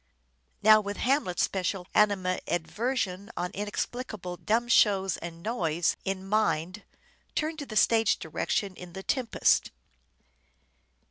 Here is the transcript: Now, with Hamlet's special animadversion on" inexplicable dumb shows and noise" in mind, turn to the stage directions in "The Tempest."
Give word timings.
Now, 0.63 0.81
with 0.81 0.97
Hamlet's 0.97 1.43
special 1.43 1.85
animadversion 1.93 3.29
on" 3.37 3.51
inexplicable 3.53 4.35
dumb 4.35 4.67
shows 4.67 5.17
and 5.17 5.43
noise" 5.43 5.95
in 6.11 6.25
mind, 6.27 6.85
turn 7.35 7.55
to 7.57 7.67
the 7.67 7.75
stage 7.75 8.17
directions 8.17 8.79
in 8.79 8.93
"The 8.93 9.03
Tempest." 9.03 9.69